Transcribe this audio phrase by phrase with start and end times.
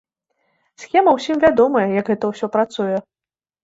[0.85, 2.97] Схема ўсім вядомая, як гэта ўсё працуе.